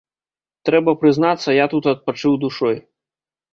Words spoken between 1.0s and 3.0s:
прызнацца, я тут адпачыў душой.